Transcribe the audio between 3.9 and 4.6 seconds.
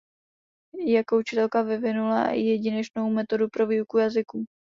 jazyků.